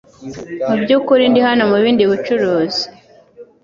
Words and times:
Mubyukuri 0.69 1.23
ndi 1.31 1.39
hano 1.47 1.63
mubindi 1.71 2.03
bucuruzi. 2.09 2.83